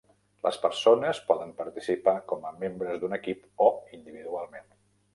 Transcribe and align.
Les 0.45 0.55
persones 0.63 1.19
poden 1.27 1.53
participar 1.59 2.15
com 2.33 2.49
a 2.53 2.57
membres 2.65 3.01
d'un 3.07 3.17
equip 3.21 3.49
o 3.71 3.73
individualment. 4.03 4.71